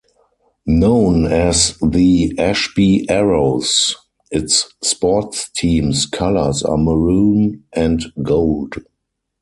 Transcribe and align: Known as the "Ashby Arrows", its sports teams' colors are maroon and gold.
Known 0.65 1.27
as 1.27 1.77
the 1.79 2.33
"Ashby 2.39 3.07
Arrows", 3.07 3.95
its 4.31 4.73
sports 4.81 5.51
teams' 5.55 6.07
colors 6.07 6.63
are 6.63 6.77
maroon 6.79 7.65
and 7.71 8.03
gold. 8.23 8.77